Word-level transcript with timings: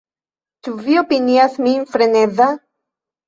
Ĉu 0.67 0.71
vi 0.85 0.95
opinias 1.01 1.59
min 1.65 1.85
freneza? 1.91 2.47